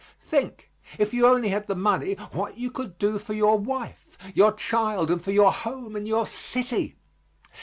[0.19, 4.51] Think, if you only had the money, what you could do for your wife, your
[4.51, 6.97] child, and for your home and your city.